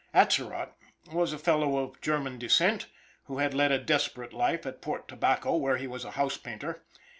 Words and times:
Atzerott 0.15 0.71
was 1.13 1.31
a 1.31 1.37
fellow 1.37 1.77
of 1.77 2.01
German 2.01 2.39
descent, 2.39 2.87
who 3.25 3.37
had 3.37 3.53
led 3.53 3.71
a 3.71 3.77
desperate 3.77 4.33
life 4.33 4.65
at 4.65 4.81
Port 4.81 5.07
Tobacco, 5.07 5.55
where 5.55 5.77
he 5.77 5.85
was 5.85 6.03
a 6.05 6.09
house 6.17 6.37
painter. 6.37 6.83